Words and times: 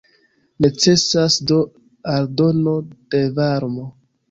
Necesas 0.65 1.33
do 1.51 1.59
aldono 2.15 2.75
de 3.13 3.23
varmo. 3.39 3.89